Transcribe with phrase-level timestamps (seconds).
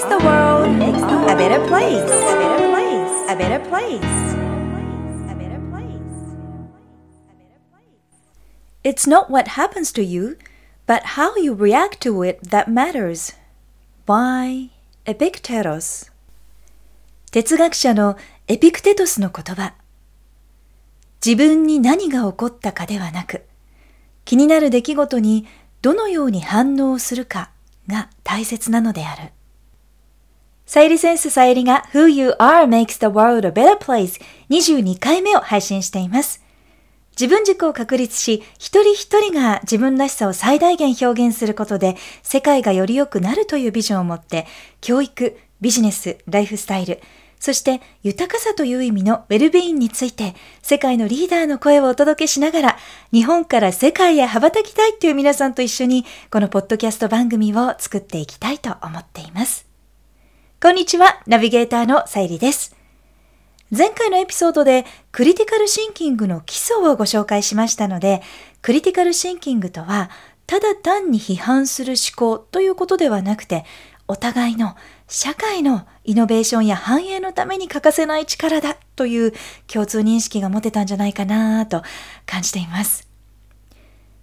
[0.00, 0.66] makes the world
[1.28, 2.10] a better place.
[2.10, 3.14] A better place.
[3.28, 4.34] A better place.
[5.28, 6.36] A better place.
[8.82, 10.38] It's not what happens to you,
[10.86, 13.34] but how you react to it that matters.
[14.06, 14.70] By
[15.06, 16.10] Epictetus
[17.30, 18.16] 哲学者の
[18.48, 19.74] エピクテトスの言葉。
[21.24, 23.44] 自分に何が起こったかではなく、
[24.24, 25.46] 気になる出来事に
[25.82, 27.50] どのように反応するか
[27.86, 29.32] が大切なのである。
[30.70, 36.44] さゆりセンスさゆりが Who You Are Makes the World a Better Place 22回目を配信しています。
[37.20, 44.46] 自分軸を確立し、一人一人が自分らしさを最大限表現することで、世界がより良くなるというビジョンを持って、
[44.80, 47.00] 教育、ビジネス、ライフスタイル、
[47.40, 52.76] そして豊かさという意味のウェルビーインについて世界のリーダーの声をお届けしながら
[53.12, 59.69] 日本から世界へ羽ばたきたいという皆さんと一緒にこのポッドキャスト番組を作っていきたいと思っています。
[60.62, 62.76] こんにちは、ナビゲーターのさゆりです。
[63.74, 68.20] 前回のエピソードでクリティカルシンキングの基礎をご紹介しましたので、
[68.60, 70.10] クリティカルシンキングとは
[70.46, 73.64] ただ単に批判する思考ということではなくて、
[74.06, 74.76] お互いの
[75.08, 79.32] 社会のイノベーションや繁栄のために欠かせない力だという
[79.66, 81.82] 共通認識が持てたんじゃないかなと
[82.26, 83.09] 感じています。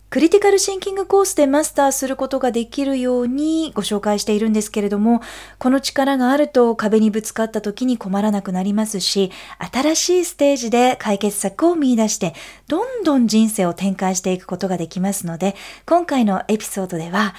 [0.10, 5.22] クリティカルシンキングコースでマスターすることができるようにご紹介しているんですけれども、
[5.60, 12.34] この力があると壁にぶつかった時に困らなくなりますし、新しいステージで解決策を見出して、
[12.70, 15.56] どんどん人生を展開していくことができますので、
[15.86, 17.36] 今回のエピソードでは、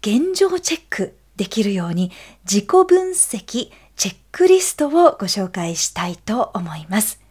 [0.00, 2.12] 現状チェックできるように
[2.50, 7.25] 自己分析チェックリストをご紹介したいと思います。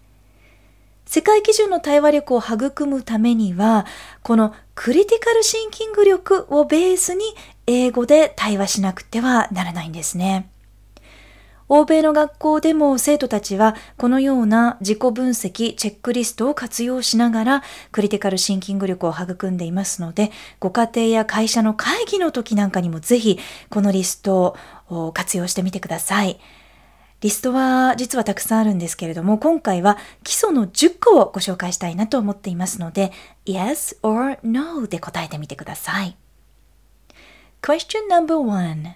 [1.06, 3.86] 世界基準の対話力を育むためには、
[4.24, 7.24] このクリティカルシンキング力をベースに
[7.68, 10.50] 英語で対話しなくてはならないんですね。
[11.68, 23.40] 欧米の学校でも生徒たちはこのような自己分析、チェックリストを活用しながらクリティカルシンキング力を育んでいますので、ご家庭や会社の会議の時なんかにもぜひ
[23.70, 24.56] このリスト
[24.90, 26.40] を活用してみてください。
[27.26, 33.12] リストは実はたくさんあるんですけれども、今回は基礎の10個をご紹介したいなと思っていますので、
[33.48, 36.16] yes or no で答えてみてください。
[37.64, 38.94] Question number one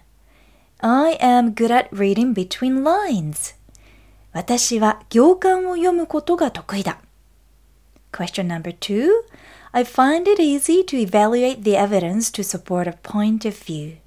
[0.77, 3.55] I am good at reading between lines.
[4.31, 6.99] 私は行間を読むことが得意だ。
[8.11, 9.09] Question number two.
[9.71, 13.97] I find it easy to evaluate the evidence to support a point of view.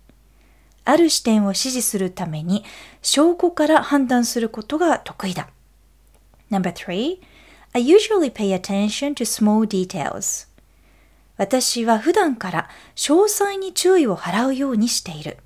[0.85, 2.65] ある視点を支持するために
[3.03, 5.49] 証拠から判断することが得意だ。
[6.51, 7.21] Number three.
[7.75, 10.47] I usually pay attention to small details.
[11.39, 15.39] 私は普段から詳細に注意を払うようにしている。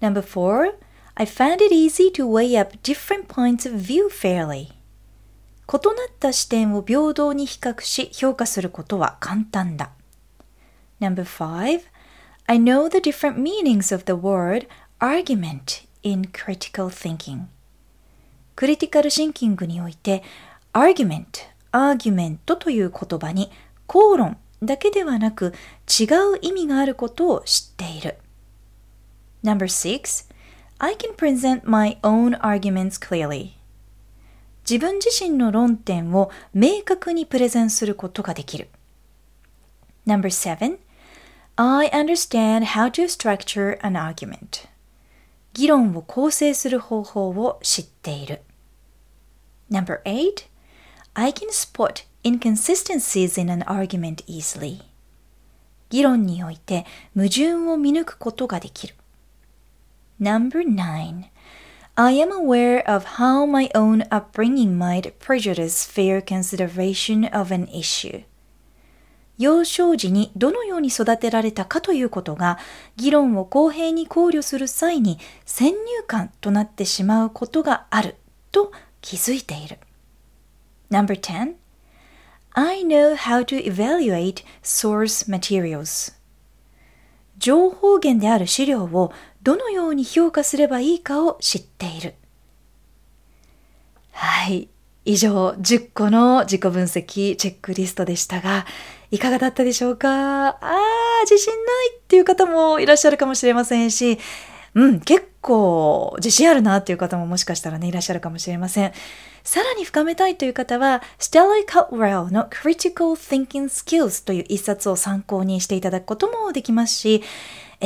[0.00, 0.74] Number four,
[1.14, 4.72] I found it easy to weigh up different points of view fairly.
[5.66, 9.90] 異なった視点を平等に比較し評価することは簡単だ。
[11.00, 11.82] Number five,
[12.46, 14.66] I know the different meanings of the word
[15.00, 17.46] argument in critical thinking.
[18.54, 20.22] クリティカルシンキングにおいて
[20.74, 21.24] argument,
[21.72, 23.50] argument という言葉に
[23.86, 25.54] 口論だけではなく
[25.88, 26.04] 違
[26.34, 28.18] う意味があることを知っている。
[29.42, 30.30] Number six,
[30.78, 33.52] I can present my own arguments clearly.
[34.68, 38.68] 自分自身の論点を明確にプレゼンすることができる。
[40.06, 40.78] Number 7
[41.55, 44.67] I understand how to structure an argument.
[45.53, 48.41] 議論を構成する方法を知っている。
[49.69, 50.47] Number eight,
[51.13, 54.81] I can spot inconsistencies in an argument easily.
[55.89, 56.85] 議論において
[57.15, 58.95] 矛盾を見抜くことができる。
[60.21, 61.25] Number 9.
[61.95, 68.23] I am aware of how my own upbringing might prejudice fair consideration of an issue.
[69.38, 72.58] 幼少時にどのように育てられたかということが
[72.96, 75.76] 議論を公平に考慮する際に先入
[76.06, 78.16] 観となってしまうことがある
[78.52, 79.78] と気づいている。
[80.90, 81.54] Number 10.
[82.52, 86.14] I know how to evaluate source materials.
[87.38, 92.14] 情報源である資料をどのように評価すればいいかを知っている。
[94.12, 94.68] はい。
[95.04, 98.64] 以上、10個の自己分析チェックリストでしたが、
[99.14, 100.48] いかがだったでしょうか？
[100.48, 104.18] あー、自信ないっていう方もいらっしゃるかもしれませんし、
[104.74, 108.92] うん、結構自信あるなっていう方ももしかしたらね、いらっしゃるかもしれません。
[109.44, 117.22] さらに深めたいという方は、ステライ・カッウェルの Critical Thinking Skills という一冊を参考にしていただくこともできますし、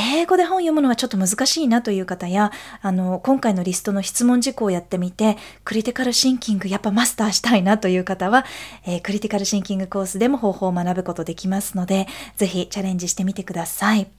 [0.01, 8.45] 英語で本読むのはちょっと難しいなという方や、あの、今回のリストの質問事項をやってみて、クリティカルシンキングやっぱマスターしたいなという方は、
[8.87, 12.07] えー、クリティカルシンキングコースでも方法を学ぶことできますので、
[12.37, 14.18] ぜひチャレンジしてみてください。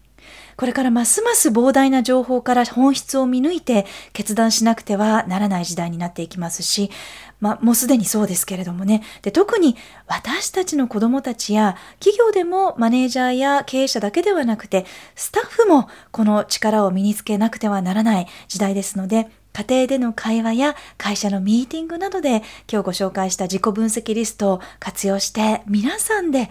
[0.58, 6.92] これからますます膨大な情報から本質を見抜いて決断しなくてはならない時代になっていきますし、
[7.40, 9.02] まあ、もうすでにそうですけれどもね。
[9.22, 9.76] で、特に
[10.08, 14.86] 私たちの子供たちや企業でもマネージャーや経営者だけではなくて、
[15.16, 26.50] スタッフもこの力を身につけなくてはならない時代ですので、家庭での会話や会社のミーティングなどで今日ご紹介した自己分析リストを活用して皆さんで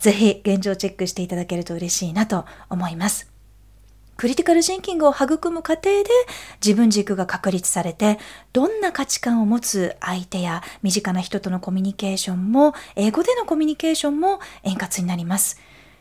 [0.00, 3.30] ぜひ現状チェックしていただけると嬉しいなと思います。
[4.16, 6.04] クリティカルシンキングを育む過程で
[6.62, 8.18] 自分軸が確立されて、
[8.52, 15.58] どんな価値観を持つ相手や身近な人とのコミュニケーションも、英語でのコミュニケーションも円滑になります。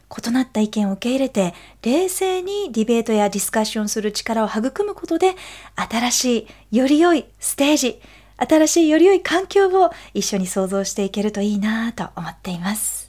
[0.10, 5.36] 異なった意見を受け入れて、冷静にディベートやディスカッションする力を育むことで、
[5.76, 8.02] 新しい、より良いステージ、
[8.36, 13.09] 新しいより良い環境を一緒に想像していけるといいなと思っています。